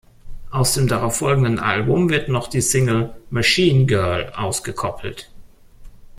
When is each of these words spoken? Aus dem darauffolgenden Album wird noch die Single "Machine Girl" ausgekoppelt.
Aus 0.49 0.73
dem 0.73 0.87
darauffolgenden 0.87 1.59
Album 1.59 2.09
wird 2.09 2.27
noch 2.27 2.47
die 2.47 2.61
Single 2.61 3.15
"Machine 3.29 3.85
Girl" 3.85 4.33
ausgekoppelt. 4.35 5.29